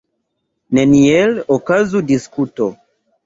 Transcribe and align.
Neniel 0.77 1.33
okazu 1.57 2.03
diskuto. 2.13 2.71